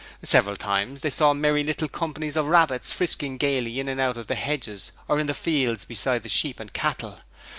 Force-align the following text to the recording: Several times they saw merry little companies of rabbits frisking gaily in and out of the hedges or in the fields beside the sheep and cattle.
Several 0.23 0.57
times 0.57 1.01
they 1.01 1.11
saw 1.11 1.31
merry 1.35 1.63
little 1.63 1.87
companies 1.87 2.35
of 2.35 2.47
rabbits 2.47 2.91
frisking 2.91 3.37
gaily 3.37 3.79
in 3.79 3.87
and 3.87 4.01
out 4.01 4.17
of 4.17 4.25
the 4.25 4.33
hedges 4.33 4.91
or 5.07 5.19
in 5.19 5.27
the 5.27 5.35
fields 5.35 5.85
beside 5.85 6.23
the 6.23 6.27
sheep 6.27 6.59
and 6.59 6.73
cattle. 6.73 7.19